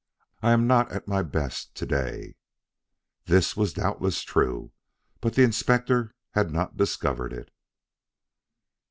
[0.41, 2.33] I am not at my best to day."
[3.25, 4.71] This was doubtless true,
[5.19, 7.51] but the Inspector had not discovered it.